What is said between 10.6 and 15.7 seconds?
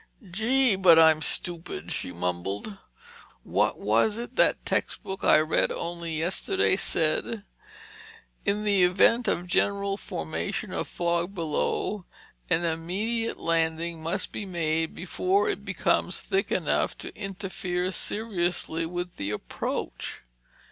of fog below, an immediate landing must be made before it